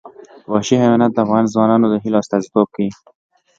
[0.51, 2.89] وحشي حیوانات د افغان ځوانانو د هیلو استازیتوب کوي.